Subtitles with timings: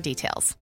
[0.00, 0.56] details.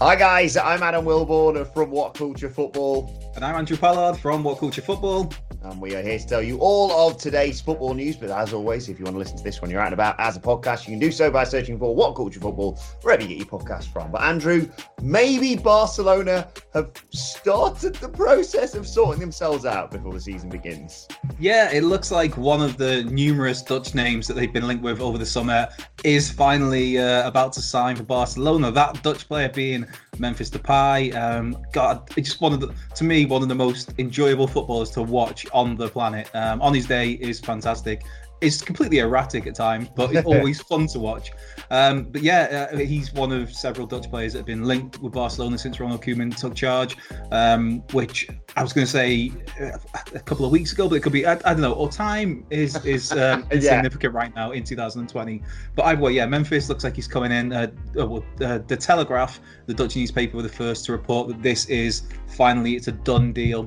[0.00, 3.32] Hi guys, I'm Adam Wilborn from What Culture Football.
[3.34, 5.32] And I'm Andrew Pollard from What Culture Football.
[5.64, 8.16] And we are here to tell you all of today's football news.
[8.16, 10.20] But as always, if you want to listen to this when you're out and about
[10.20, 13.28] as a podcast, you can do so by searching for What Culture Football, wherever you
[13.28, 14.12] get your podcast from.
[14.12, 14.68] But Andrew,
[15.00, 21.08] maybe Barcelona have started the process of sorting themselves out before the season begins.
[21.38, 25.00] Yeah, it looks like one of the numerous Dutch names that they've been linked with
[25.00, 25.66] over the summer
[26.04, 28.70] is finally uh, about to sign for Barcelona.
[28.70, 29.86] That Dutch player being
[30.18, 31.14] Memphis Depay.
[31.14, 34.90] Um, God, it's just one of the, to me, one of the most enjoyable footballers
[34.90, 36.28] to watch on the planet.
[36.34, 38.02] Um, on his day is fantastic.
[38.40, 41.30] It's completely erratic at times, but it's always fun to watch.
[41.70, 45.14] Um, but yeah, uh, he's one of several Dutch players that have been linked with
[45.14, 46.96] Barcelona since Ronald Koeman took charge.
[47.30, 49.78] Um, which I was going to say uh,
[50.14, 51.72] a couple of weeks ago, but it could be I, I don't know.
[51.72, 53.44] Or time is is um, Yeah.
[53.52, 55.42] insignificant right now in 2020.
[55.74, 57.52] But either way, yeah, Memphis looks like he's coming in.
[57.52, 61.66] Uh, uh, uh, the Telegraph, the Dutch newspaper, were the first to report that this
[61.66, 63.66] is finally it's a done deal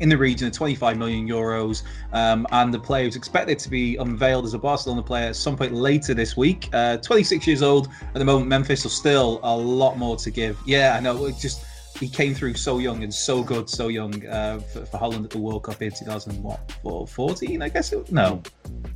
[0.00, 1.82] in the region of 25 million euros.
[2.12, 5.56] Um, and the player is expected to be unveiled as a Barcelona player at some
[5.56, 6.68] point later this week.
[6.72, 8.48] Uh, 26 years old at the moment.
[8.48, 10.58] Memphis are still a lot more to give.
[10.66, 11.30] Yeah, I know.
[11.32, 11.64] Just
[11.98, 15.30] he came through so young and so good, so young uh, for, for Holland at
[15.30, 17.92] the World Cup in 2014, I guess.
[17.92, 18.40] It, no,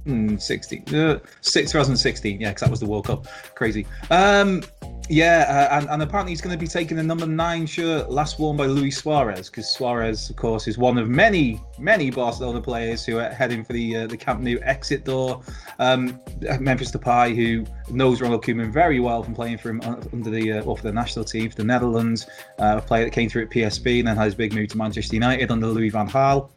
[0.05, 2.41] Hmm, 16, uh, 2016.
[2.41, 3.27] Yeah, because that was the World Cup.
[3.55, 3.87] Crazy.
[4.11, 4.63] Um,
[5.09, 8.39] yeah, uh, and, and apparently he's going to be taking the number nine shirt last
[8.39, 13.05] worn by Luis Suarez, because Suarez, of course, is one of many, many Barcelona players
[13.05, 15.43] who are heading for the uh, the Camp Nou exit door.
[15.79, 16.21] Um,
[16.61, 19.81] Memphis Depay, who knows Ronald Koeman very well from playing for him
[20.13, 22.27] under the uh, or for the national team for the Netherlands,
[22.59, 24.79] uh, a player that came through at PSV and then had his big move to
[24.79, 26.49] Manchester United under Louis van Gaal,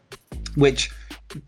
[0.54, 0.90] which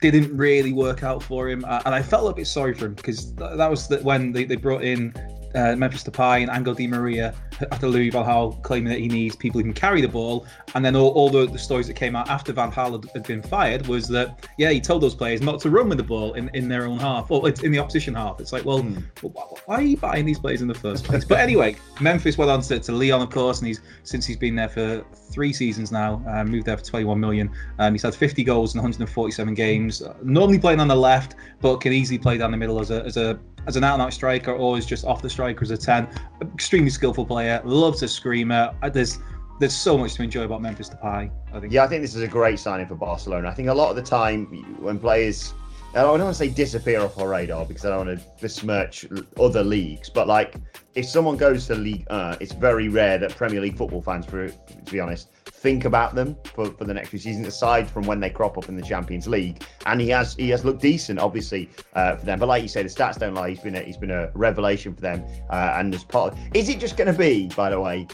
[0.01, 2.95] didn't really work out for him, uh, and I felt a bit sorry for him
[2.95, 5.15] because th- that was the, when they, they brought in
[5.55, 7.35] uh, Memphis Depay and Angel Di Maria
[7.73, 10.85] after Louis Van Gaal claiming that he needs people who can carry the ball, and
[10.85, 13.43] then all, all the, the stories that came out after Van Gaal had, had been
[13.43, 16.51] fired was that yeah he told those players not to run with the ball in,
[16.55, 18.41] in their own half or in the opposition half.
[18.41, 18.83] It's like well,
[19.23, 21.25] wh- why are you buying these players in the first place?
[21.25, 24.55] But anyway, Memphis went on to, to Lyon of course, and he's since he's been
[24.55, 27.51] there for three seasons now, uh, moved there for 21 million.
[27.79, 30.03] Um, he's had 50 goals in 147 games.
[30.03, 33.05] Uh, normally playing on the left, but can easily play down the middle as a
[33.05, 36.09] as a as an out-and-out striker or as just off the striker as a 10.
[36.55, 37.61] Extremely skillful player.
[37.65, 38.75] Loves a screamer.
[38.83, 39.19] Uh, There's
[39.61, 41.31] there's so much to enjoy about Memphis Depay.
[41.53, 41.73] I think.
[41.73, 43.49] Yeah, I think this is a great signing for Barcelona.
[43.49, 44.47] I think a lot of the time
[44.81, 45.53] when players,
[45.95, 49.05] I don't want to say disappear off our radar because I don't want to besmirch
[49.39, 50.55] other leagues, but like
[50.95, 54.49] if someone goes to League, uh, it's very rare that Premier League football fans, for
[54.49, 57.47] to be honest, think about them for, for the next few seasons.
[57.47, 60.65] Aside from when they crop up in the Champions League, and he has he has
[60.65, 62.39] looked decent, obviously uh, for them.
[62.39, 63.51] But like you say, the stats don't lie.
[63.51, 66.33] He's been a, he's been a revelation for them, uh, and as part.
[66.33, 68.07] Of, is it just going to be, by the way?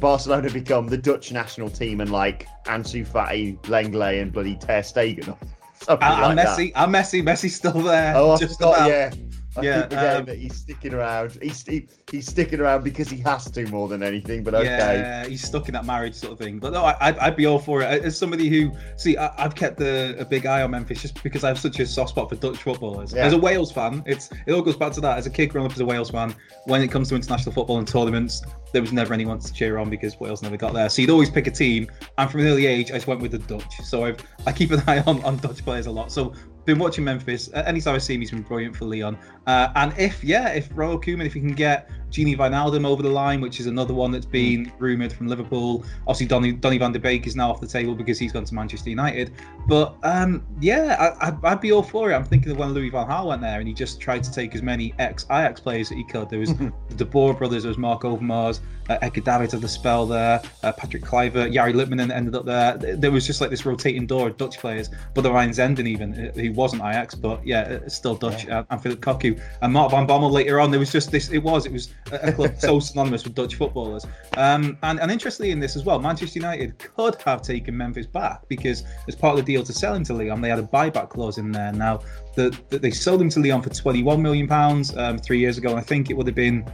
[0.00, 5.36] Barcelona become the Dutch national team and like Ansu Fati, Lenglet, and bloody Ter Stegen.
[5.80, 8.12] Something And, and like Messi, and Messi, Messi's still there.
[8.12, 8.16] That.
[8.16, 8.76] Oh, I just forgot.
[8.76, 8.88] about.
[8.88, 9.10] Yeah,
[9.58, 11.38] I Yeah, forgetting um, that he's sticking around.
[11.42, 14.42] He's he, he's sticking around because he has to more than anything.
[14.42, 14.66] But okay.
[14.66, 16.58] Yeah, he's stuck in that marriage sort of thing.
[16.58, 18.02] But no, I, I'd, I'd be all for it.
[18.02, 21.44] As somebody who, see, I, I've kept a, a big eye on Memphis just because
[21.44, 23.12] I have such a soft spot for Dutch footballers.
[23.12, 23.26] Yeah.
[23.26, 25.18] As a Wales fan, it's it all goes back to that.
[25.18, 26.34] As a kid growing up as a Wales fan,
[26.64, 28.42] when it comes to international football and tournaments,
[28.72, 30.88] there was never anyone to cheer on because Wales never got there.
[30.88, 31.88] So you'd always pick a team.
[32.18, 33.80] And from an early age, I just went with the Dutch.
[33.82, 36.12] So I've, I keep an eye on, on Dutch players a lot.
[36.12, 36.34] So
[36.68, 37.50] been watching Memphis.
[37.54, 39.18] Anytime I see him, he's been brilliant for Lyon.
[39.46, 43.10] Uh, and if yeah, if Ronald Koeman, if he can get Gini Wijnaldum over the
[43.10, 45.84] line, which is another one that's been rumoured from Liverpool.
[46.06, 48.54] Obviously, Donny, Donny van de Beek is now off the table because he's gone to
[48.54, 49.32] Manchester United.
[49.66, 52.14] But um, yeah, I, would be all for it.
[52.14, 54.54] I'm thinking of when Louis van Gaal went there and he just tried to take
[54.54, 56.30] as many ex Ajax players that he could.
[56.30, 59.68] There was the De Boer brothers, there was Mark Overmars, uh, Edgar Davids had the
[59.68, 62.76] spell there, uh, Patrick Kluivert, Jari Litmanen ended up there.
[62.96, 64.90] There was just like this rotating door of Dutch players.
[65.14, 68.46] But the Ryan Zenden even, he wasn't Ajax, but yeah, still Dutch.
[68.46, 68.60] Yeah.
[68.60, 70.70] Uh, and Phillip Cocu and Mark van Bommel later on.
[70.70, 71.30] There was just this.
[71.30, 71.66] It was.
[71.66, 74.06] It was a, club so synonymous with Dutch footballers.
[74.36, 78.46] Um, and and interestingly in this as well, Manchester United could have taken Memphis back
[78.48, 81.10] because as part of the deal to sell him to Lyon, they had a buyback
[81.10, 81.72] clause in there.
[81.72, 82.00] Now
[82.34, 85.70] the, the they sold him to Lyon for 21 million pounds um, three years ago,
[85.70, 86.64] and I think it would have been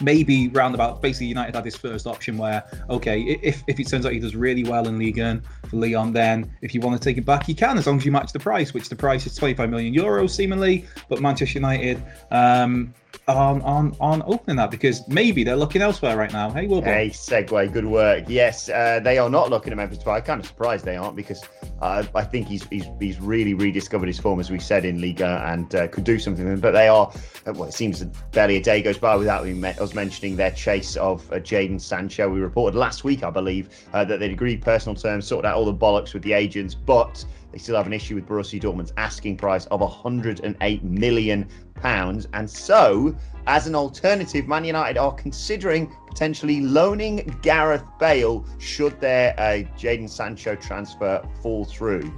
[0.00, 4.12] maybe roundabout basically United had this first option where okay if, if it turns out
[4.12, 7.16] he does really well in Ligue 1 for Lyon, then if you want to take
[7.16, 9.34] it back you can as long as you match the price which the price is
[9.34, 12.94] 25 million euros seemingly but Manchester United um,
[13.28, 16.50] on on on opening that because maybe they're looking elsewhere right now.
[16.50, 16.86] Hey, Wilbur.
[16.86, 18.24] Hey, segue, good work.
[18.26, 20.16] Yes, uh, they are not looking at Memphis Depay.
[20.16, 21.42] I'm kind of surprised they aren't because
[21.82, 25.44] uh, I think he's, he's he's really rediscovered his form as we said in Liga
[25.46, 26.58] and uh, could do something.
[26.58, 27.12] But they are.
[27.46, 28.02] Uh, well, it seems
[28.32, 32.28] barely a day goes by without us mentioning their chase of uh, Jadon Sancho.
[32.28, 35.66] We reported last week, I believe, uh, that they'd agreed personal terms, sorted out all
[35.66, 39.36] the bollocks with the agents, but they still have an issue with Borussia Dortmund's asking
[39.36, 41.48] price of 108 million
[41.80, 43.14] pounds, and so
[43.48, 50.08] as an alternative, Man United are considering potentially loaning Gareth Bale should their uh, Jadon
[50.08, 52.12] Sancho transfer fall through.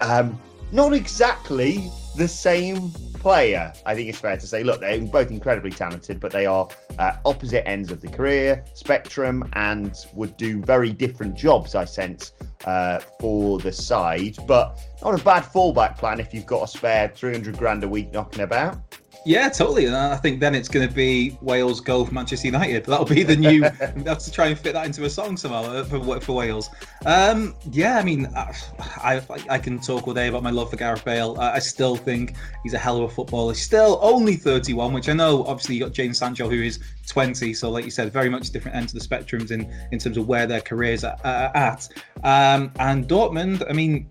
[0.00, 0.38] Um,
[0.72, 4.62] not exactly the same player, I think it's fair to say.
[4.62, 6.68] Look, they're both incredibly talented, but they are
[6.98, 12.32] uh, opposite ends of the career spectrum and would do very different jobs, I sense,
[12.64, 14.36] uh, for the side.
[14.46, 18.12] But not a bad fallback plan if you've got a spare 300 grand a week
[18.12, 18.78] knocking about.
[19.26, 19.86] Yeah, totally.
[19.86, 22.84] And I think then it's going to be Wales go for Manchester United.
[22.84, 23.62] That'll be the new.
[24.06, 26.70] have to try and fit that into a song somehow uh, for, for Wales.
[27.04, 28.54] Um, yeah, I mean, I,
[28.98, 31.36] I, I can talk all day about my love for Gareth Bale.
[31.40, 33.52] I, I, still think he's a hell of a footballer.
[33.52, 35.44] He's still only 31, which I know.
[35.44, 37.52] Obviously, you got Jadon Sancho who is 20.
[37.52, 40.28] So, like you said, very much different ends of the spectrums in in terms of
[40.28, 41.88] where their careers are at.
[42.22, 44.08] Um, and Dortmund, I mean,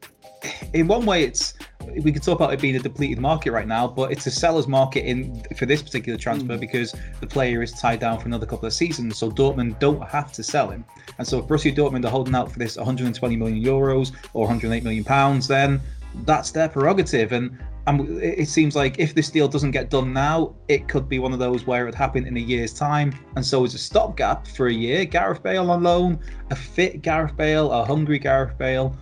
[0.73, 1.53] in one way, it's
[2.01, 4.67] we could talk about it being a depleted market right now, but it's a seller's
[4.67, 6.59] market in for this particular transfer mm.
[6.59, 9.17] because the player is tied down for another couple of seasons.
[9.17, 10.85] So Dortmund don't have to sell him,
[11.17, 14.83] and so if Borussia Dortmund are holding out for this 120 million euros or 108
[14.83, 15.81] million pounds, then
[16.23, 17.31] that's their prerogative.
[17.31, 21.19] And and it seems like if this deal doesn't get done now, it could be
[21.19, 23.13] one of those where it would happen in a year's time.
[23.35, 27.37] And so, as a stopgap for a year, Gareth Bale on loan, a fit Gareth
[27.37, 28.95] Bale, a hungry Gareth Bale.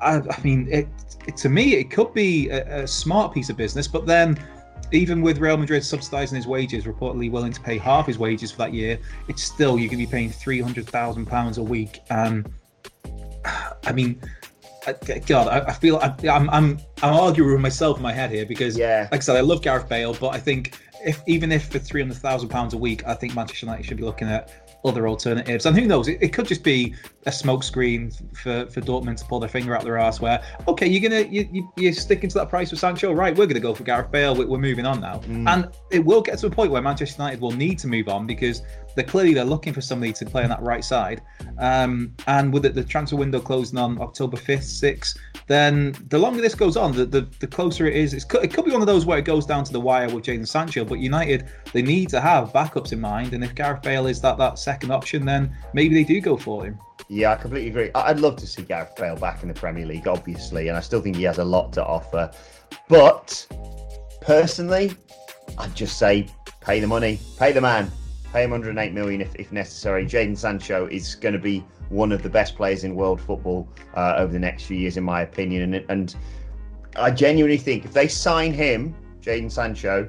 [0.00, 0.88] I, I mean, it,
[1.26, 3.88] it, to me, it could be a, a, smart piece of business.
[3.88, 4.38] But then,
[4.92, 8.58] even with Real Madrid subsidising his wages, reportedly willing to pay half his wages for
[8.58, 8.98] that year,
[9.28, 12.00] it's still you're going to be paying three hundred thousand pounds a week.
[12.10, 12.52] And
[13.84, 14.20] I mean,
[15.26, 18.30] God, I, I feel I, am I'm, I'm I'm arguing with myself in my head
[18.30, 21.52] here because, yeah, like I said, I love Gareth Bale, but I think if even
[21.52, 24.28] if for three hundred thousand pounds a week, I think Manchester United should be looking
[24.28, 25.66] at other alternatives.
[25.66, 26.94] And who knows, it, it could just be
[27.26, 31.08] a smokescreen for, for Dortmund to pull their finger out their ass where, okay, you're
[31.08, 33.34] going to, you, you, are sticking to that price for Sancho, right?
[33.36, 34.34] We're going to go for Gareth Bale.
[34.36, 35.20] We're, we're moving on now.
[35.20, 35.48] Mm.
[35.48, 38.26] And it will get to a point where Manchester United will need to move on
[38.26, 38.62] because
[38.94, 41.22] they're clearly they're looking for somebody to play on that right side.
[41.58, 46.40] Um, and with it, the transfer window closing on October 5th, 6th, then the longer
[46.40, 48.14] this goes on, the, the, the closer it is.
[48.14, 50.24] It's, it could be one of those where it goes down to the wire with
[50.24, 53.34] Jadon Sancho, but United, they need to have backups in mind.
[53.34, 56.64] And if Gareth Bale is that, that second option, then maybe they do go for
[56.64, 56.78] him.
[57.08, 57.90] Yeah, I completely agree.
[57.94, 61.02] I'd love to see Gareth Bale back in the Premier League, obviously, and I still
[61.02, 62.30] think he has a lot to offer.
[62.88, 63.46] But
[64.20, 64.94] personally,
[65.58, 66.28] I'd just say
[66.60, 67.90] pay the money, pay the man,
[68.34, 70.04] pay him 108 million if, if necessary.
[70.04, 74.16] Jadon Sancho is going to be one of the best players in world football uh,
[74.18, 75.72] over the next few years, in my opinion.
[75.72, 76.16] And, and
[76.96, 80.08] I genuinely think if they sign him, Jadon Sancho,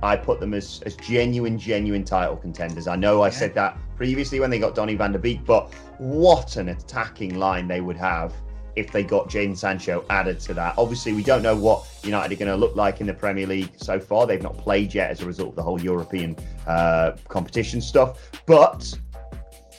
[0.00, 2.86] I put them as, as genuine, genuine title contenders.
[2.86, 6.56] I know I said that previously when they got Donny van der Beek, but what
[6.56, 8.32] an attacking line they would have
[8.76, 10.74] if they got Jadon Sancho added to that.
[10.76, 13.72] Obviously, we don't know what United are going to look like in the Premier League
[13.76, 14.26] so far.
[14.26, 18.30] They've not played yet as a result of the whole European uh, competition stuff.
[18.44, 18.96] But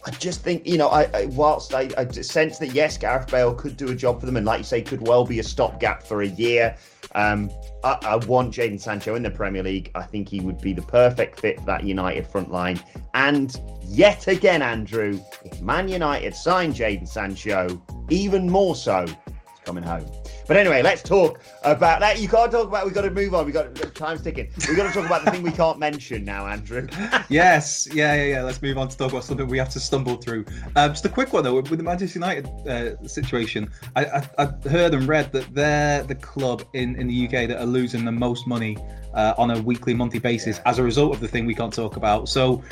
[0.05, 3.53] I just think, you know, I, I whilst I, I sense that yes, Gareth Bale
[3.53, 6.01] could do a job for them, and like you say, could well be a stopgap
[6.01, 6.75] for a year.
[7.17, 7.49] Um,
[7.83, 9.89] I, I, want Jadon Sancho in the Premier League.
[9.95, 12.79] I think he would be the perfect fit for that United front line.
[13.15, 17.81] And yet again, Andrew, if Man United sign Jadon Sancho,
[18.11, 20.05] even more so, it's coming home.
[20.47, 22.19] But anyway, let's talk about that.
[22.19, 22.85] You can't talk about.
[22.85, 23.45] We've got to move on.
[23.45, 24.49] We got time's ticking.
[24.67, 26.87] We've got to talk about the thing we can't mention now, Andrew.
[27.29, 28.43] yes, yeah, yeah, yeah.
[28.43, 30.45] Let's move on to talk about something we have to stumble through.
[30.75, 33.69] Um, just a quick one though, with the Manchester United uh, situation.
[33.95, 37.59] I, I, I, heard and read that they're the club in in the UK that
[37.59, 38.77] are losing the most money
[39.13, 41.97] uh, on a weekly, monthly basis as a result of the thing we can't talk
[41.97, 42.29] about.
[42.29, 42.63] So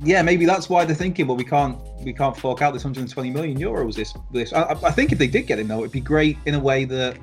[0.00, 3.30] yeah, maybe that's why they're thinking, well, we can't we can't fork out this 120
[3.30, 3.94] million euros.
[3.94, 6.54] This this I, I think if they did get him though, it'd be great in
[6.54, 7.18] a way that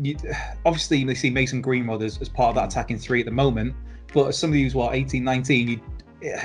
[0.00, 0.16] you,
[0.64, 3.74] obviously they see Mason Greenwood as, as part of that attacking three at the moment,
[4.12, 5.80] but as somebody who's what 18, 19, you,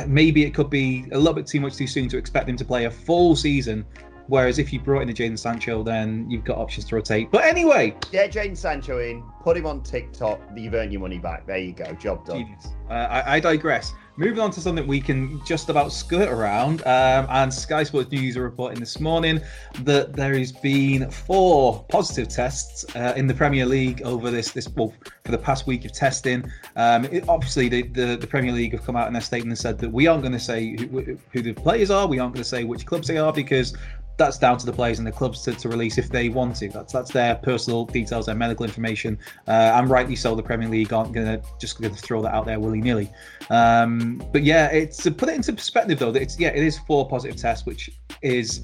[0.08, 2.66] maybe it could be a little bit too much too soon to expect him to
[2.66, 3.86] play a full season.
[4.28, 7.32] Whereas if you brought in a Jadon Sancho, then you've got options to rotate.
[7.32, 11.48] But anyway, get Jadon Sancho in, put him on TikTok, you've earned your money back.
[11.48, 12.58] There you go, job done.
[12.90, 13.94] Uh, I, I digress.
[14.20, 18.36] Moving on to something we can just about skirt around, um, and Sky Sports News
[18.36, 19.40] are reporting this morning
[19.82, 24.68] that there has been four positive tests uh, in the Premier League over this this
[24.70, 24.92] well,
[25.24, 26.52] for the past week of testing.
[26.76, 29.60] Um, it, obviously, the, the, the Premier League have come out in their statement and
[29.60, 32.44] said that we aren't going to say who, who the players are, we aren't going
[32.44, 33.78] to say which clubs they are because
[34.18, 36.70] that's down to the players and the clubs to, to release if they want to.
[36.70, 40.36] That's that's their personal details, their medical information, uh, and rightly so.
[40.36, 43.12] The Premier League aren't going to just to throw that out there willy nilly.
[43.50, 46.10] Um, but yeah, it's to put it into perspective though.
[46.10, 48.62] It's yeah, it is four positive tests, which is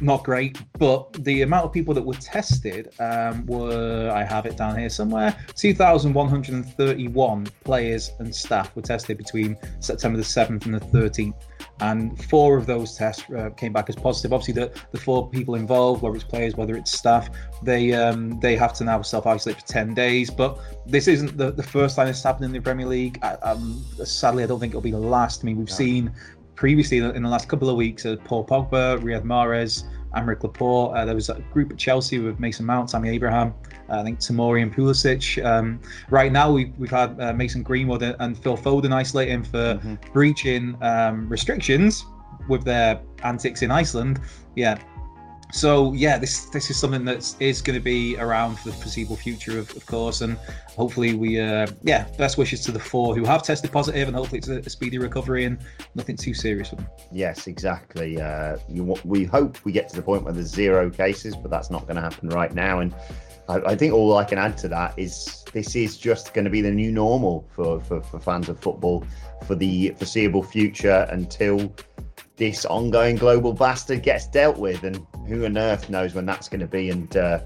[0.00, 4.56] not great, but the amount of people that were tested um, were, I have it
[4.56, 10.80] down here somewhere, 2,131 players and staff were tested between September the 7th and the
[10.80, 11.34] 13th.
[11.80, 14.32] And four of those tests uh, came back as positive.
[14.32, 17.28] Obviously, the, the four people involved, whether it's players, whether it's staff,
[17.62, 20.30] they um, they have to now self isolate for 10 days.
[20.30, 23.18] But this isn't the, the first time it's happened in the Premier League.
[23.22, 25.42] I, um, sadly, I don't think it'll be the last.
[25.42, 25.74] I mean, we've no.
[25.74, 26.12] seen
[26.54, 30.96] previously in the last couple of weeks, uh, Paul Pogba, Riyad Mahrez, Aymeric Laporte.
[30.96, 33.54] Uh, there was a group at Chelsea with Mason Mount, Tammy Abraham,
[33.88, 35.44] uh, I think Tomori and Pulisic.
[35.44, 35.80] Um,
[36.10, 39.94] right now, we've, we've had uh, Mason Greenwood and Phil Foden isolating for mm-hmm.
[40.12, 42.04] breaching um, restrictions
[42.48, 44.20] with their antics in Iceland.
[44.54, 44.78] Yeah,
[45.52, 49.16] so yeah, this this is something that is going to be around for the foreseeable
[49.16, 50.36] future, of, of course, and
[50.76, 54.38] hopefully we uh, yeah, best wishes to the four who have tested positive, and hopefully
[54.38, 55.58] it's a, a speedy recovery and
[55.94, 56.88] nothing too serious for them.
[57.12, 58.20] Yes, exactly.
[58.20, 61.70] Uh, you, we hope we get to the point where there's zero cases, but that's
[61.70, 62.94] not going to happen right now, and.
[63.46, 66.50] I, I think all I can add to that is this is just going to
[66.50, 69.04] be the new normal for, for, for fans of football
[69.46, 71.70] for the foreseeable future until
[72.36, 76.60] this ongoing global bastard gets dealt with, and who on earth knows when that's going
[76.60, 76.90] to be?
[76.90, 77.40] And uh,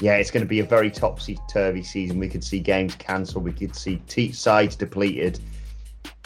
[0.00, 2.18] yeah, it's going to be a very topsy turvy season.
[2.18, 5.40] We could see games cancelled, we could see t- sides depleted,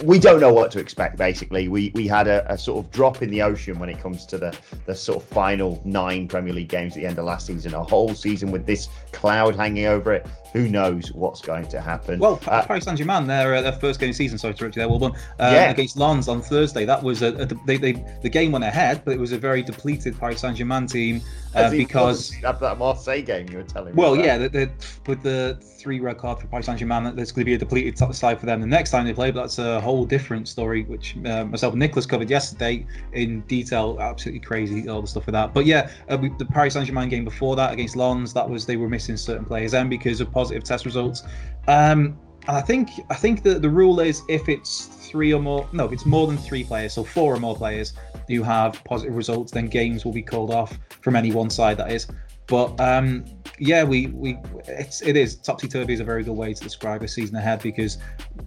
[0.05, 1.17] we don't know what to expect.
[1.17, 4.27] Basically, we we had a, a, sort of drop in the ocean when it comes
[4.27, 7.47] to the the sort of final nine Premier League games at the end of last
[7.47, 7.73] season.
[7.75, 10.27] A whole season with this cloud hanging over it.
[10.53, 12.19] Who knows what's going to happen?
[12.19, 14.65] Well, uh, Paris Saint Germain, their uh, their first game of the season, sorry to
[14.65, 15.71] interrupt you there, Wilborn, uh, yeah.
[15.71, 16.85] against Lens on Thursday.
[16.85, 19.63] That was a, a they, they, the game went ahead, but it was a very
[19.63, 21.21] depleted Paris Saint Germain team
[21.55, 24.01] uh, because that, that Marseille game you were telling me.
[24.01, 24.25] Well, about.
[24.25, 24.71] yeah, the, the,
[25.07, 27.99] with the three red card for Paris Saint Germain, there's going to be a depleted
[28.15, 29.31] side for them the next time they play.
[29.31, 33.97] But that's a whole different story, which uh, myself and Nicholas covered yesterday in detail.
[34.01, 35.55] Absolutely crazy, all the stuff with that.
[35.55, 38.67] But yeah, uh, we, the Paris Saint Germain game before that against Lens, that was
[38.67, 41.23] they were missing certain players then because of positive test results.
[41.69, 45.69] Um, and I think I think that the rule is if it's three or more,
[45.73, 47.93] no, if it's more than three players, so four or more players
[48.29, 51.77] who have positive results, then games will be called off from any one side.
[51.77, 52.07] That is.
[52.47, 53.25] But um,
[53.59, 57.03] yeah, we we it's it is topsy turvy is a very good way to describe
[57.03, 57.99] a season ahead because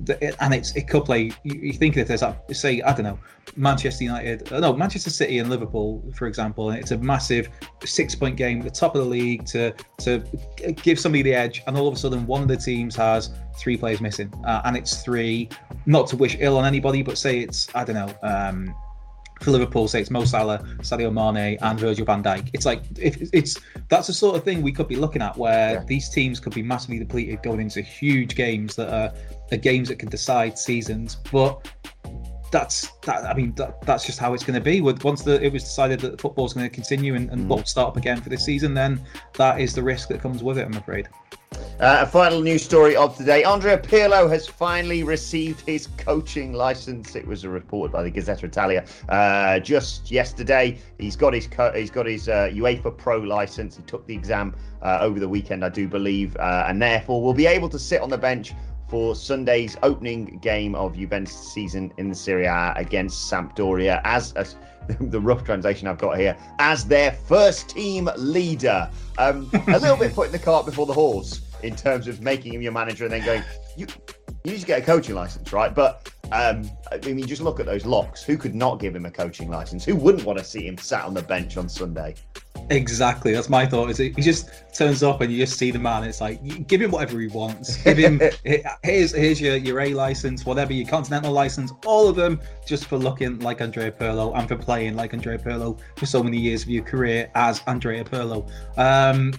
[0.01, 1.31] the, it, and it's it could play.
[1.43, 3.19] You, you think if there's a, say I don't know
[3.55, 7.49] Manchester United, uh, no Manchester City and Liverpool for example, and it's a massive
[7.83, 10.23] six point game at the top of the league to to
[10.83, 13.77] give somebody the edge, and all of a sudden one of the teams has three
[13.77, 15.49] players missing, uh, and it's three.
[15.85, 18.13] Not to wish ill on anybody, but say it's I don't know.
[18.21, 18.75] Um,
[19.41, 22.49] for Liverpool, say it's Mo Salah, Sadio Mane, and Virgil van Dijk.
[22.53, 25.73] It's like if it's that's the sort of thing we could be looking at where
[25.73, 25.83] yeah.
[25.85, 29.13] these teams could be massively depleted going into huge games that are,
[29.51, 31.17] are games that can decide seasons.
[31.31, 31.65] But
[32.51, 33.25] that's that.
[33.25, 34.81] I mean, that, that's just how it's going to be.
[34.81, 37.67] Once the, it was decided that football's going to continue and, and mm.
[37.67, 39.01] start up again for this season, then
[39.35, 40.65] that is the risk that comes with it.
[40.65, 41.07] I'm afraid.
[41.79, 47.15] Uh, a final news story of today: Andrea Pirlo has finally received his coaching license.
[47.15, 50.77] It was reported by the Gazzetta Italia uh, just yesterday.
[50.97, 53.77] He's got his co- he's got his uh, UEFA Pro license.
[53.77, 57.33] He took the exam uh, over the weekend, I do believe, uh, and therefore will
[57.33, 58.51] be able to sit on the bench
[58.89, 64.57] for Sunday's opening game of Juventus season in the Serie A against Sampdoria as, as
[64.99, 68.89] the rough translation I've got here as their first team leader.
[69.17, 72.61] Um, a little bit putting the cart before the horse in terms of making him
[72.61, 73.43] your manager and then going,
[73.77, 73.87] you,
[74.43, 75.73] you need to get a coaching license, right?
[75.73, 78.23] But um, I mean, just look at those locks.
[78.23, 79.83] Who could not give him a coaching license?
[79.83, 82.15] Who wouldn't want to see him sat on the bench on Sunday?
[82.69, 83.31] Exactly.
[83.31, 83.89] That's my thought.
[83.89, 86.03] Is he just turns up and you just see the man.
[86.03, 87.77] It's like give him whatever he wants.
[87.83, 88.21] Give him
[88.83, 92.97] here's here's your your A license, whatever your continental license, all of them, just for
[92.97, 96.69] looking like Andrea Pirlo and for playing like Andrea Pirlo for so many years of
[96.69, 98.47] your career as Andrea Pirlo.
[98.77, 99.33] Um,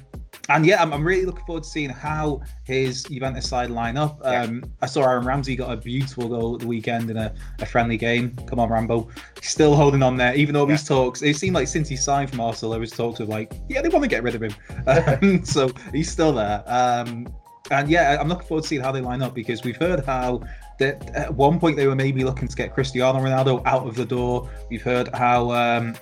[0.50, 4.21] and yeah, I'm, I'm, really looking forward to seeing how his Juventus side line up.
[4.25, 7.97] Um, I saw Aaron Ramsey got a beautiful goal the weekend in a, a, friendly
[7.97, 8.35] game.
[8.49, 9.09] Come on, Rambo.
[9.42, 10.75] Still holding on there, even though yeah.
[10.75, 13.52] these talks, it seemed like since he signed from Arsenal, there was talks of like,
[13.69, 14.54] yeah, they want to get rid of him.
[14.87, 16.64] Um, so he's still there.
[16.66, 17.33] Um,
[17.71, 20.42] and yeah, I'm looking forward to seeing how they line up because we've heard how
[20.78, 24.04] that at one point they were maybe looking to get Cristiano Ronaldo out of the
[24.04, 24.50] door.
[24.69, 25.95] We've heard how um,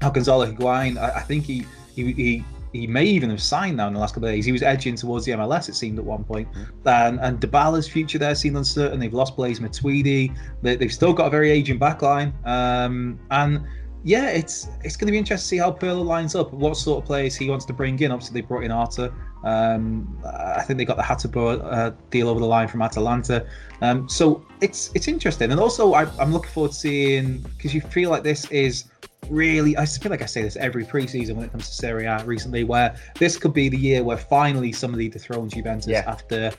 [0.00, 3.88] how Gonzalo Higuain, I, I think he, he, he he may even have signed now
[3.88, 4.44] in the last couple of days.
[4.44, 6.50] He was edging towards the MLS, it seemed at one point.
[6.52, 6.88] Mm-hmm.
[6.88, 9.00] And and Dybala's future there seemed uncertain.
[9.00, 10.36] They've lost Blaise Matuidi.
[10.62, 12.32] They, have still got a very aging backline.
[12.46, 13.64] Um, and
[14.04, 17.02] yeah, it's it's going to be interesting to see how Pirlo lines up, what sort
[17.02, 18.12] of players he wants to bring in.
[18.12, 19.12] Obviously, they brought in Arthur.
[19.44, 23.46] Um, I think they got the Hateboer uh, deal over the line from Atalanta.
[23.82, 27.80] Um, so it's it's interesting, and also I, am looking forward to seeing because you
[27.80, 28.84] feel like this is
[29.28, 32.24] really, I feel like I say this every preseason when it comes to Serie A
[32.24, 36.04] recently, where this could be the year where finally somebody dethrones Juventus yeah.
[36.06, 36.52] after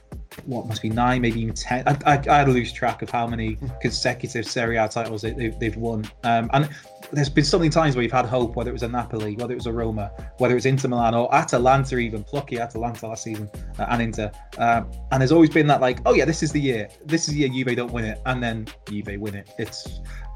[0.45, 1.83] what must be nine, maybe even ten.
[1.87, 6.05] I, I, I lose track of how many consecutive Serie A titles they, have won.
[6.23, 6.69] Um, and
[7.11, 9.53] there's been so many times where you've had hope, whether it was a Napoli, whether
[9.53, 13.23] it was a Roma, whether it was Inter Milan or Atalanta, even plucky Atalanta last
[13.23, 14.31] season uh, and Inter.
[14.57, 16.89] Um, and there's always been that like, oh yeah, this is the year.
[17.05, 19.49] This is the year Juve don't win it, and then Juve win it.
[19.57, 19.87] It's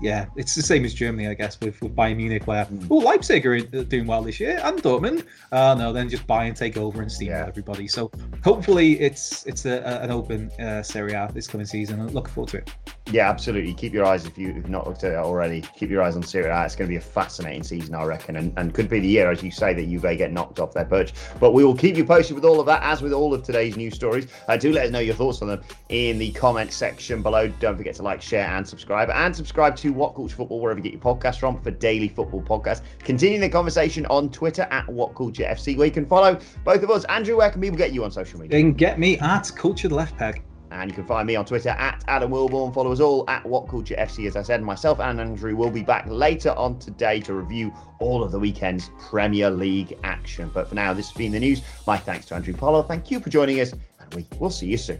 [0.02, 2.88] yeah, it's the same as Germany, I guess, with, with Bayern Munich, where mm.
[2.90, 5.26] oh Leipzig are doing well this year, and Dortmund.
[5.52, 7.46] Uh, no, then just Bayern take over and steamroll yeah.
[7.48, 7.88] everybody.
[7.88, 8.12] So
[8.44, 12.00] hopefully it's it's a, a, an open uh, Serie A this coming season.
[12.00, 12.72] I'm looking forward to it.
[13.12, 13.74] Yeah, absolutely.
[13.74, 15.62] Keep your eyes if you've not looked at it already.
[15.76, 16.66] Keep your eyes on Serie A.
[16.66, 19.30] It's going to be a fascinating season, I reckon, and, and could be the year,
[19.30, 21.14] as you say, that Juve get knocked off their perch.
[21.40, 23.76] But we will keep you posted with all of that, as with all of today's
[23.76, 24.28] news stories.
[24.48, 27.50] Uh, do let us know your thoughts on them in the comment section below.
[27.60, 30.84] Don't forget to like, share, and subscribe, and subscribe to What Culture Football wherever you
[30.84, 32.82] get your podcast from for daily football podcasts.
[33.00, 36.90] Continuing the conversation on Twitter at What Culture FC, where you can follow both of
[36.90, 37.04] us.
[37.06, 38.58] Andrew, where can people get you on social media?
[38.58, 40.42] They can get me at Culture Left Peg.
[40.74, 42.74] And you can find me on Twitter at Adam Wilborn.
[42.74, 44.28] Follow us all at What Culture FC.
[44.28, 48.24] As I said, myself and Andrew will be back later on today to review all
[48.24, 50.50] of the weekend's Premier League action.
[50.54, 51.62] But for now, this has been the news.
[51.86, 52.88] My thanks to Andrew Pollard.
[52.88, 55.00] Thank you for joining us, and we will see you soon.